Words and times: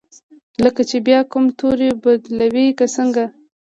لکه 0.63 0.81
چې 0.89 0.97
بیا 1.07 1.19
کوم 1.31 1.45
توری 1.59 1.89
بدلوي 2.03 2.67
که 2.79 2.85
څنګه؟ 2.95 3.25